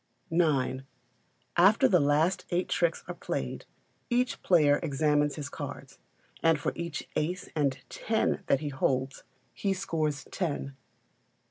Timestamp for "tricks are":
2.69-3.13